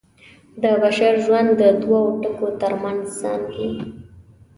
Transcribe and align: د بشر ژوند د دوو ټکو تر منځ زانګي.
د 0.61 0.63
بشر 0.81 1.13
ژوند 1.25 1.49
د 1.61 1.63
دوو 1.81 1.99
ټکو 2.23 2.47
تر 2.61 2.73
منځ 2.81 3.03
زانګي. 3.21 3.71